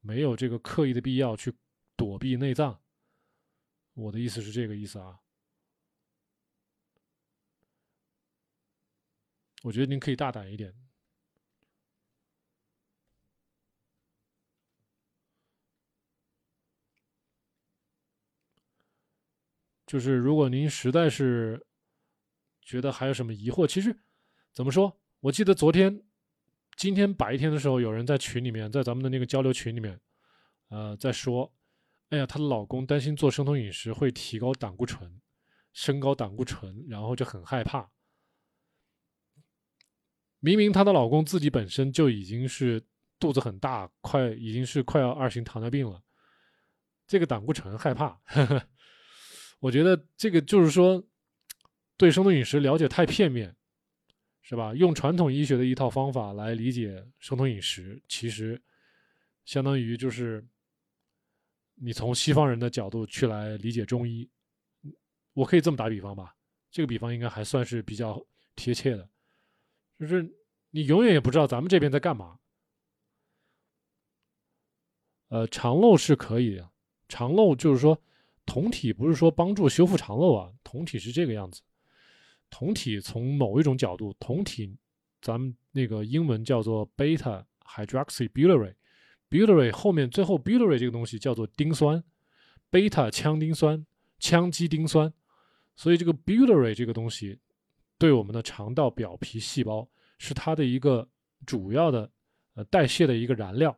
[0.00, 1.52] 没有这个刻意的必要去
[1.94, 2.80] 躲避内脏。
[3.92, 5.20] 我的意思是这个意思啊。
[9.62, 10.74] 我觉得您可以大胆一点，
[19.86, 21.66] 就是如果您实在是
[22.62, 23.96] 觉得还有什么疑惑，其实。
[24.52, 25.00] 怎么说？
[25.18, 26.00] 我记得昨天、
[26.76, 30.00] 今天白天的时候，有人在群里面，在咱们的那个交流群里面，
[30.68, 31.52] 呃，在说
[32.10, 35.20] ：“哎呀，她的老公担心做生酮饮食会提高胆固醇，
[35.72, 37.90] 升高胆固醇，然后就很害怕。
[40.38, 42.80] 明明她的老公自己本身就已经是
[43.18, 46.00] 肚子很大，快已经是快要二型糖尿病了，
[47.08, 48.20] 这个胆固醇害怕。
[48.26, 48.68] 呵呵
[49.64, 51.02] 我觉得这个就是说，
[51.96, 53.56] 对生酮饮食了解太片面。”
[54.46, 54.74] 是吧？
[54.74, 58.62] 用传统医学的一套方法来理解生酮饮食，其实
[59.46, 60.46] 相当于就是
[61.76, 64.28] 你从西方人的角度去来理解中医。
[65.32, 66.36] 我可以这么打比方吧，
[66.70, 68.22] 这个比方应该还算是比较
[68.54, 69.08] 贴切的，
[69.98, 70.22] 就是
[70.68, 72.38] 你永远也不知道咱们这边在干嘛。
[75.28, 76.70] 呃，肠漏是可以的，
[77.08, 77.98] 肠漏就是说
[78.46, 81.62] 酮体不是说帮助修复肠漏啊，酮体是这个样子。
[82.50, 84.76] 酮体从某一种角度，酮体，
[85.20, 92.02] 咱们那个英文叫做 beta hydroxybutyrate，butyrate 后面最后 butyrate 这个东西叫做丁酸
[92.70, 93.84] ，beta 羟丁酸，
[94.20, 95.12] 羟基丁酸，
[95.74, 97.40] 所以这个 butyrate 这个东西
[97.98, 101.08] 对我们的肠道表皮细胞是它的一个
[101.44, 102.10] 主要的
[102.54, 103.76] 呃代谢的一个燃料，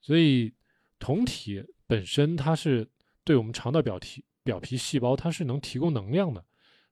[0.00, 0.52] 所以
[0.98, 2.88] 酮体本身它是
[3.28, 6.42] 对我们肠道表皮表皮细胞它是能提供能量的。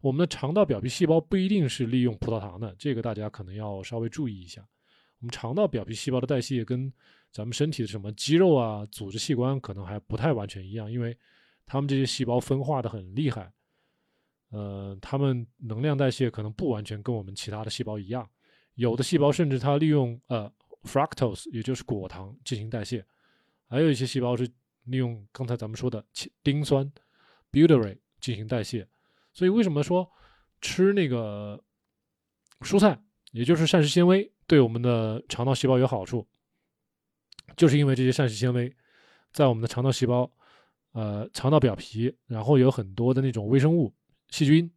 [0.02, 4.60] 我们的肠道表皮细胞不一定是利用葡萄糖的，这个大家可能要稍微注意一下。
[5.18, 6.92] 我们肠道表皮细胞的代谢跟
[7.32, 11.16] 咱们身体的什么肌肉啊、组织器官可能还不太完全一样，因为
[11.64, 13.50] 它们这些细胞分化的很厉害。
[14.50, 18.28] 呃，它们能量代谢可能不完全跟我们其他的细胞一样，
[18.74, 23.02] 有的细胞甚至它利用呃 fructose，也就是果糖进行代谢，
[23.68, 24.46] 还有一些细胞是
[24.86, 26.04] 利用刚才咱们说的
[26.42, 26.90] 丁酸
[27.52, 28.88] butyrate 进行代谢。
[29.32, 30.10] 所以为什么说
[30.60, 31.62] 吃那个
[32.60, 32.98] 蔬菜，
[33.32, 36.26] 也就是膳食纤维，对我们的肠道细胞有好处？
[37.56, 38.74] 就是因为这些膳食纤维
[39.32, 40.30] 在我们的肠道细胞，
[40.92, 43.94] 呃，肠道表皮，然后有很多的那种微生物、
[44.30, 44.70] 细菌，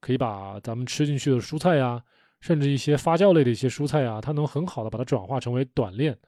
[0.00, 2.02] 可以把咱们吃进去的蔬菜呀，
[2.40, 6.18] 甚至一些发酵类的一些蔬菜呀，它能很好的把它转化成为短链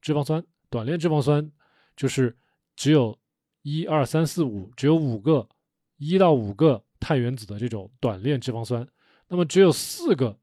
[0.00, 0.44] 脂肪酸。
[0.68, 1.50] 短链脂肪酸
[1.96, 2.36] 就是
[2.76, 3.18] 只有
[3.62, 5.48] 一二三四五，只有五个，
[5.96, 6.84] 一到五个。
[6.98, 8.84] 碳原子的这种短链脂肪酸，
[9.28, 10.36] 那么只有四个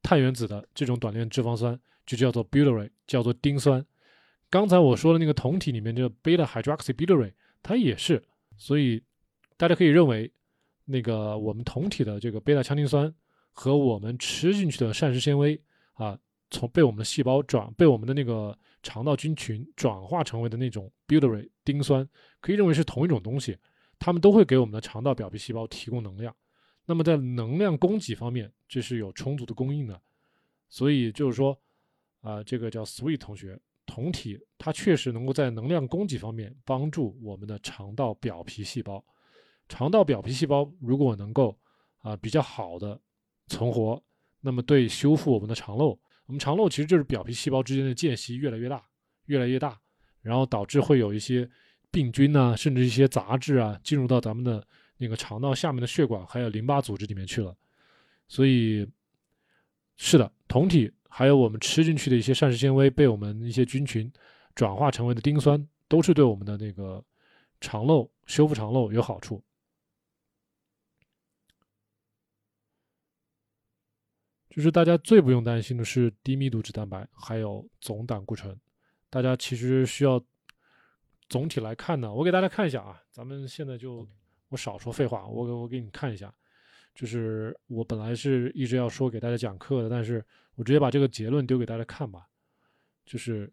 [0.00, 3.84] 碳原子的这种短链脂肪酸就叫做 butyrate，叫做丁酸。
[4.48, 8.22] 刚才我说的那个酮体里面这个 beta hydroxybutyrate，它也是。
[8.56, 9.02] 所以
[9.56, 10.32] 大家可以认为，
[10.84, 13.12] 那个我们酮体的这个贝塔羟丁酸
[13.50, 15.60] 和我们吃进去的膳食纤维
[15.94, 16.18] 啊，
[16.52, 22.08] 从被我们的细胞转被我们的那个肠道菌群转化成为的那种 butyrate 丁酸，
[22.40, 23.58] 可以认为是同一种东西。
[23.98, 26.34] 它们都会给我们的肠道表皮细胞提供能量，
[26.84, 30.00] 那么在能量供给方面，这是有充足的供应的。
[30.68, 31.58] 所以就是说，
[32.20, 39.04] 啊，这个叫 Sweet 同学，酮体它确实能够在能量供给方面帮助我们的肠道表皮细胞。
[39.68, 41.56] 肠道表皮细胞如果能够
[41.98, 43.00] 啊比较好的
[43.46, 44.02] 存活，
[44.40, 45.96] 那么对修复我们的肠漏，
[46.32, 48.82] 我们肠漏其实就是表皮细胞之间的间隙越来越大，
[49.26, 49.78] 越来越大，
[50.22, 51.46] 然后导致会有一些。
[51.90, 54.66] 病菌呐，甚至一些杂质啊，进入到咱们的
[54.96, 57.54] 那个肠道下面的血管，还有淋巴组织里面去了。
[58.28, 58.88] 所以，
[59.98, 64.10] 是的，酮体还有我们吃进去的一些膳食纤维，被我们一些菌群
[64.54, 67.04] 转化成为的丁酸，都是对我们的那个
[67.60, 69.44] 肠漏修复肠漏有好处。
[74.52, 78.56] 就是大家最不用担心的是低密度脂蛋白，还有总胆固醇。
[79.10, 80.24] 大家其实需要。
[81.28, 84.06] 总体来看呢，我给大家看一下啊，咱们现在就
[84.50, 86.30] 我少说废话，我给我给你看一下，
[86.94, 90.22] 就是我本来是一直要说给大家讲课的，但是
[90.56, 92.28] 我直接把这个结论丢给大家看吧，
[93.06, 93.50] 就是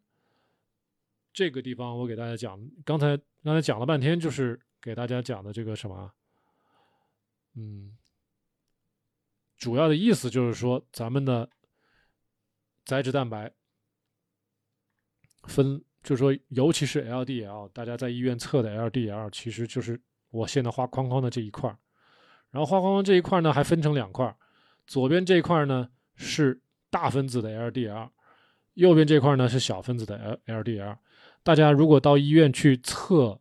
[1.31, 6.11] 这个地方我给大家讲，刚才刚才讲了半天，就是给大家讲的这个什么，
[7.55, 7.95] 嗯，
[9.59, 11.47] 主要的意思就是说咱们的
[12.85, 13.51] 载脂蛋白
[15.43, 15.83] 分。
[16.01, 21.77] 就是说，尤其是 LDL，大家在医院测的 LDL，其实就是我现在画框框的这一块儿。
[22.51, 24.33] 然后画框框这一块呢，还分成两块儿，
[24.87, 28.09] 左边这一块呢是大分子的 LDL，
[28.75, 30.97] 右边这块呢是小分子的 LLDL。
[31.43, 33.37] 大家如果到医院去测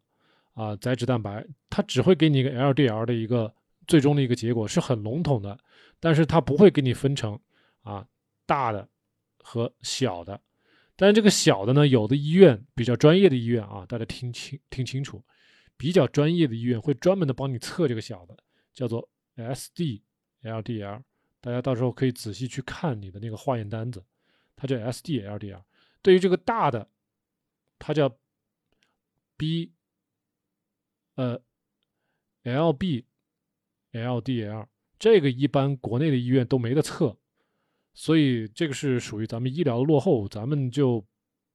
[0.54, 3.54] 啊载脂蛋白，它只会给你一个 LDL 的一个
[3.86, 5.56] 最终的一个结果，是很笼统的，
[6.00, 7.38] 但是它不会给你分成
[7.82, 8.08] 啊
[8.46, 8.88] 大的
[9.38, 10.40] 和小的。
[10.96, 15.24] 但是这个小的呢，有的医院比较专业的医院啊，大家听清听清楚，
[15.76, 18.36] 比较专业的医院会专门的帮你测这个小的，
[18.74, 21.02] 叫做 SD-LDL，
[21.40, 24.04] 大家到时候可以仔细去看你的那个化验单子，
[24.56, 25.62] 它叫 SD-LDL。
[26.02, 26.90] 对于这个大的，
[27.78, 28.18] 它叫
[29.36, 29.72] B，
[31.14, 31.40] 呃
[32.42, 33.06] ，LB-LDL，
[34.98, 37.16] 这个一般国内的医院都没得测。
[37.94, 41.04] 所以这个是属于咱们医疗的落后，咱们就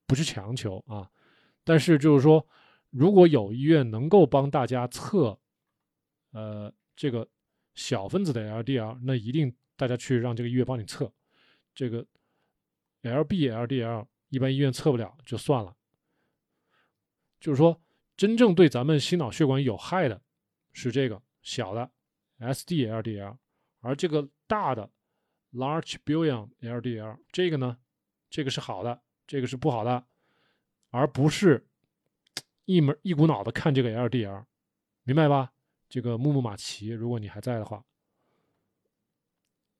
[0.05, 1.09] 不去强求啊。
[1.63, 2.45] 但是就是说，
[2.89, 5.39] 如果有医院能够帮大家测，
[6.31, 7.25] 呃，这个
[7.75, 11.09] 小分子的 LDL，那一定大家去让这个医院帮你测。
[11.73, 12.05] 这个
[13.03, 15.73] LB LDL 一般医院测不了就算了。
[17.39, 17.81] 就是说，
[18.17, 20.21] 真正对咱们心脑血管有害的
[20.73, 21.89] 是这个小的
[22.39, 23.37] SD LDL，
[23.81, 24.89] 而这个大的。
[25.55, 27.77] Large billion LDL，这个呢，
[28.27, 30.03] 这个是好的，这个是不好的，
[30.89, 31.67] 而不是
[32.65, 34.45] 一门一股脑的看这个 LDL，
[35.03, 35.53] 明白吧？
[35.87, 37.85] 这个木木马奇，如果你还在的话，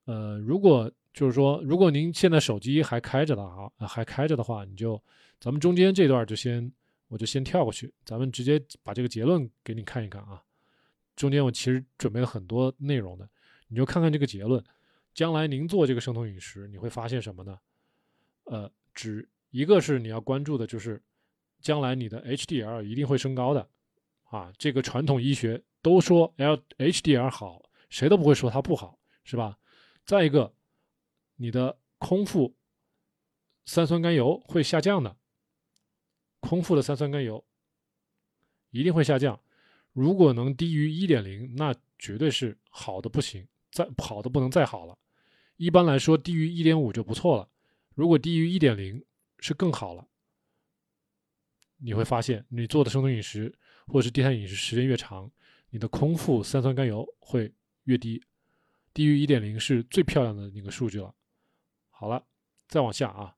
[0.06, 5.04] 呃，如果就是说，如果您现在手机还开着的啊，还开着的话，你就
[5.40, 6.72] 咱们中间这段就先
[7.08, 10.44] 我就先跳过去，咱们直接把这个结论给你看一看啊。
[11.16, 13.30] 中间我其实准备了很多内容的，
[13.68, 14.64] 你就看看这个结论。
[15.14, 17.60] 将来您做这个生酮饮食，你会发现什么呢？
[18.46, 21.00] 呃，只一个是你要关注的，就是
[21.62, 23.70] 将来你的 HDL 一定会升高的，
[24.24, 29.60] 啊，这个传统医学都说 L HDL 好，谁都不会说它不好，是吧？
[30.04, 30.52] 再一个，
[31.36, 32.56] 你的空腹
[33.66, 35.16] 三酸甘油会下降的，
[36.40, 37.46] 空腹的三酸甘油
[38.72, 39.40] 一定会下降。
[39.94, 44.98] 如果能低于一点零，那绝对是好的不行，再好的不能再好了。
[45.58, 47.48] 一般来说，低于一点五就不错了。
[47.94, 49.06] 如果低于一点零，
[49.40, 50.08] 是更好了。
[51.78, 53.54] 你会发现，你做的生酮饮食
[53.88, 55.32] 或者是低碳饮食时间越长，
[55.70, 57.54] 你的空腹三酸甘油会
[57.84, 58.24] 越低。
[58.94, 61.14] 低于一点零是最漂亮的那个数据了。
[61.90, 62.26] 好了，
[62.68, 63.36] 再往下啊，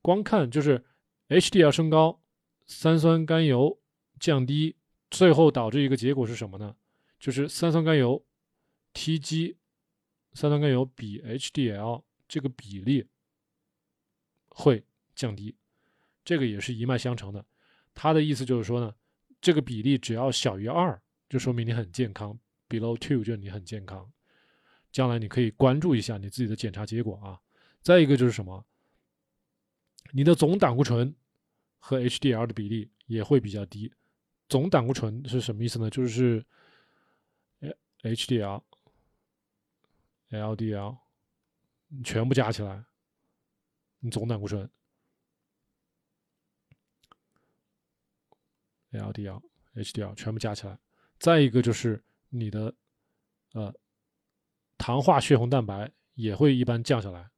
[0.00, 0.84] 光看就是
[1.28, 2.22] HDL 升高，
[2.66, 3.78] 三酸甘油
[4.18, 4.76] 降低，
[5.12, 6.74] 最后导致一个结果是什么呢？
[7.20, 8.24] 就是三酸甘油
[8.94, 9.56] TG
[10.32, 13.06] 三酸甘油比 HDL 这个比例
[14.48, 14.82] 会
[15.14, 15.54] 降低，
[16.24, 17.44] 这个也是一脉相承的。
[17.92, 18.94] 他的意思就是说呢，
[19.38, 20.98] 这个比例只要小于二，
[21.28, 22.38] 就说明你很健康。
[22.70, 24.10] Below two 就你很健康，
[24.90, 27.38] 将来你可以关注一下你自己的检查结果啊。
[27.82, 28.64] 再一个就是什么，
[30.12, 31.14] 你的总胆固醇
[31.78, 33.92] 和 HDL 的比例也会比较低。
[34.52, 35.88] 总胆固醇是什么意思呢？
[35.88, 36.44] 就是
[38.02, 38.62] HDL、
[40.30, 40.98] LDL
[42.04, 42.84] 全部加起来，
[44.00, 44.68] 你总胆固醇、
[48.90, 49.40] LDL、
[49.74, 50.78] HDL 全部加起来。
[51.18, 52.04] 再一个就是。
[52.34, 52.74] 你的
[53.52, 53.74] 呃
[54.78, 57.30] 糖化血红蛋白也会一般降下来，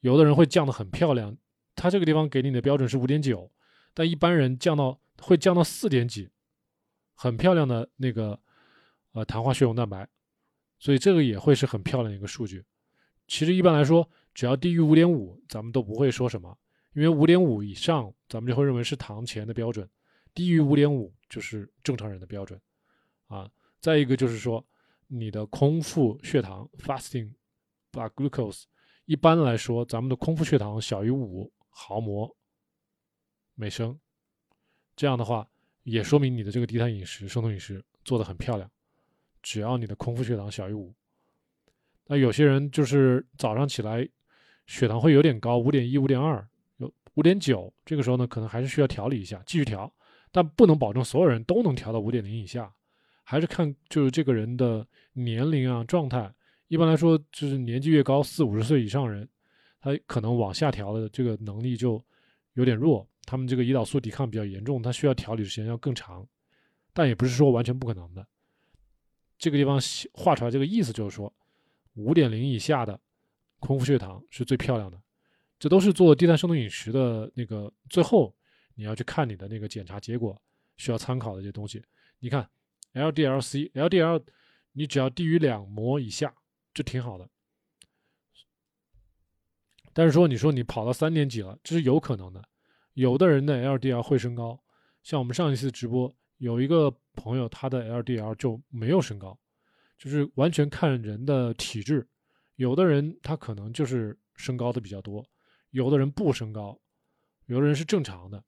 [0.00, 1.36] 有的人会降的很漂亮，
[1.74, 3.52] 他这个地方给你的标准是五点九，
[3.92, 6.30] 但一般人降到会降到四点几，
[7.22, 8.36] 很漂亮的那个
[9.12, 10.08] 呃糖化血红蛋白，
[10.80, 12.64] 所以这个也会是很漂亮的一个数据。
[13.28, 16.58] 其实一般来说，只要低于五点五，咱们都不会说什么，
[16.94, 19.88] 因为五点五以上，咱们就会认为是糖前的标准，
[20.34, 22.60] 低于五点五就是正常人的标准
[23.28, 23.48] 啊。
[23.78, 24.66] 再一个就是说，
[25.06, 27.32] 你的空腹血糖 （fasting
[27.92, 28.64] blood glucose）
[29.04, 32.36] 一般来说，咱们的空腹血糖小于五毫摩
[33.54, 33.96] 每升，
[34.96, 35.48] 这样的话
[35.84, 38.70] 也说明你的这个低碳饮食、生酮饮食做的很漂亮。
[39.42, 40.94] 只要你的空腹血糖小于五，
[42.06, 44.08] 那有些人就是早上起来
[44.66, 49.92] 血糖会有点高，五点一、五点二、有五点九，这个时候呢，可能还是需要调理一下，继续调，
[50.30, 52.72] 但不能保证所有人都能调到五点零以下。
[53.24, 56.32] 还是看就是这个人的年龄啊状态，
[56.68, 59.28] 一般来说就是年纪越高，四五十岁以上人，
[59.80, 62.04] 他可能往下调的这个能力就
[62.54, 66.28] 有点弱，他们这个胰岛素抵抗比较严重，他需要调理的时间要更长，
[66.92, 68.28] 但也不是说完全不可能的。
[69.38, 69.80] 这个地方
[70.12, 71.32] 画出来这个意思就是说，
[71.94, 73.00] 五点零以下的
[73.58, 75.02] 空腹血糖是最漂亮的，
[75.58, 78.36] 这都是做低碳生酮饮食的那个最后
[78.74, 80.38] 你要去看你的那个检查结果
[80.76, 81.82] 需要参考的一些东西，
[82.18, 82.46] 你看。
[82.94, 84.22] LDL-C、LDL，
[84.72, 86.34] 你只要低于两摩以下
[86.74, 87.26] 就挺好的。
[89.94, 92.46] 但是说，你说你跑到三点几了，这是有可能的。
[92.94, 94.62] 有的人的 LDL 会升高，
[95.02, 99.38] 像我们上一次直播有一个朋友，他的 LDL 就没有升高，
[99.98, 102.06] 就是完全看人的体质。
[102.56, 105.26] 有的人他可能就是升高的比较多，
[105.70, 106.78] 有的人不升高，
[107.46, 108.44] 有的人是正常的。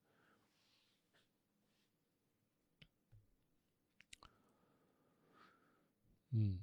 [6.33, 6.59] 嗯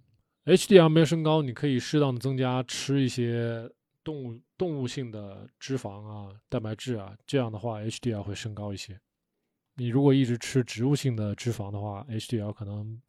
[0.45, 3.71] ，HDL 没有升高，你可以适当的增加吃一些
[4.03, 9.01] 动物动物性的脂肪啊、蛋白质啊，这样的话 HDL 会升高一些。
[9.73, 13.01] 你如果一直吃植物性的脂肪的话，HDL 可能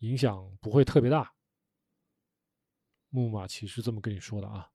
[0.00, 1.32] 影响不会特别大。
[3.08, 4.70] 木马奇是这么跟你说的啊。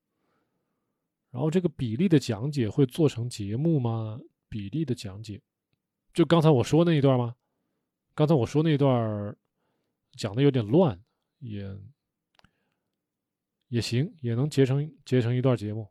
[1.29, 4.19] 然后这个比例的讲解会做成节目吗？
[4.49, 5.39] 比例的讲解，
[6.15, 7.35] 就刚才我说那一段吗？
[8.15, 9.37] 刚才我说那一段
[10.13, 10.99] 讲的有点乱。
[11.37, 11.79] 也
[13.67, 15.87] 也行，也能结成结成一段节目。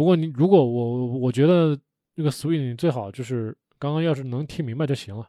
[0.00, 1.78] 不过你如果我我觉得
[2.14, 5.28] 那个 swing 最好就是刚刚要是能听明白就行了，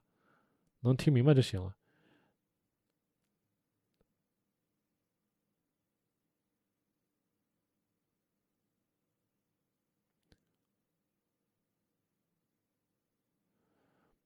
[0.80, 1.76] 能听明白就行了。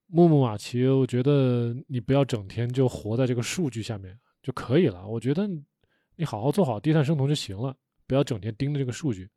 [0.06, 4.16] 木木马奇，我觉得你不要整天就活在这个数据下面。
[4.43, 5.08] 就可以了。
[5.08, 5.50] 我觉得
[6.18, 7.76] 你好好做好低碳生酮就行了，
[8.06, 9.28] 不要整天盯着这个数据。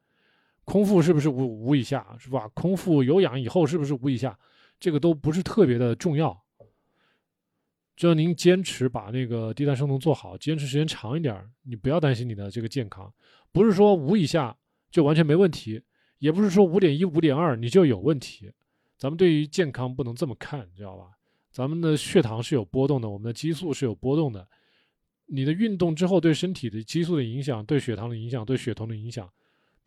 [0.69, 2.47] 空腹是不是五五以下，是吧？
[2.53, 4.39] 空腹有氧以后是不是五以下，
[4.79, 6.39] 这个都不是特别的重要。
[7.97, 13.11] 只要您坚持把那个低碳生酮做好，坚持时间长一点，你不要担心你的这个健康。
[13.51, 14.55] 不是说五以下
[14.91, 15.83] 就完全没问题，
[16.19, 18.53] 也不是说五点一、五点二你就有问题。
[18.99, 21.07] 咱们对于健康不能这么看，知道吧？
[21.51, 24.47] 咱们的血糖是有波动的，我们的激素是有波动的。
[25.25, 29.29] 你的运动之后对身体的激素的影响、对血糖的影响、对血酮的影响，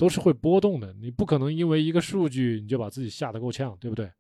[0.02, 0.92] 都是会波动的。
[0.94, 4.12] 你不可能因为一个数据你就把自己吓得够呛，对不对？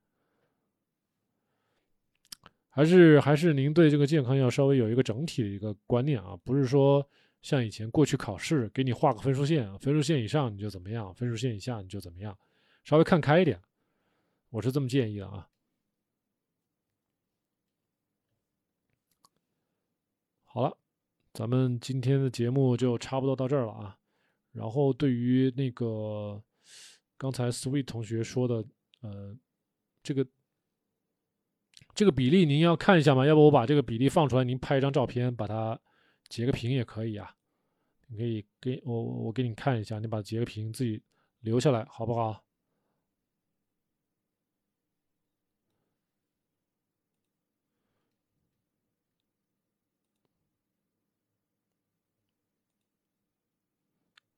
[2.69, 7.03] 还是还是您对这个健康要稍微有一个整体的一个观念啊，不是说
[7.41, 12.37] 像以前过去考试给你画个分数线，分数线以上你就怎么样，分数线以下你就怎么样，
[12.83, 13.59] 稍微看开一点，
[14.51, 15.49] 我是这么建议的啊。
[20.43, 20.77] 好了，
[21.33, 23.97] 咱们今天的节目就差不多到这儿了啊。
[24.51, 26.41] 然后对于那个
[27.17, 28.65] 刚才 Sweet 同学说的，
[29.01, 29.35] 呃，
[30.03, 30.27] 这个
[31.93, 33.25] 这个比例您要看一下吗？
[33.25, 35.79] 要不我把这个比例放出来，您拍一张照片，把它
[36.29, 37.33] 截个屏也可以啊。
[38.07, 41.01] 你可以给我我给你看一下，你把截个屏自己
[41.39, 42.43] 留下来，好不好？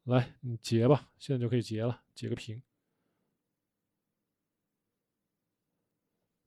[0.03, 2.61] 来，你截吧，现在就可以截了，截个屏，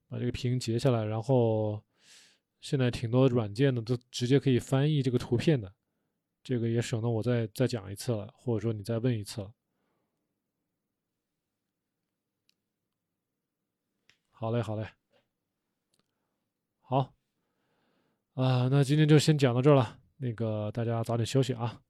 [0.08, 1.82] 把这个屏截下来，然后
[2.60, 5.74] 现在挺多软件的都直接可以翻译这个图片的，
[6.42, 9.54] 这个也省得我再再讲一次了，或者说你再问一次了。
[14.30, 14.86] 好嘞，好嘞，
[16.82, 17.14] 好，
[18.34, 21.82] 啊，那今天就先讲到这儿了，那个大家早点休息啊。